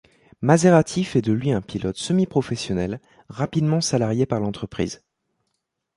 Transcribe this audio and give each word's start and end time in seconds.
Maserati 0.41 1.03
fait 1.03 1.21
de 1.21 1.31
lui 1.31 1.51
un 1.51 1.61
pilote 1.61 1.97
semi-professionnel, 1.97 2.99
rapidement 3.29 3.81
salarié 3.81 4.25
par 4.25 4.39
l'entreprise. 4.39 5.03